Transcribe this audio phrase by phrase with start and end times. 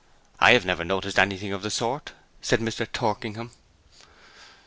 [0.39, 2.91] 'I have never noticed anything of the sort,' said Mr.
[2.91, 3.51] Torkingham.